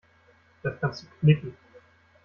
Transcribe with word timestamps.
Das 0.63 0.79
kannst 0.81 1.03
du 1.03 1.07
knicken. 1.19 1.55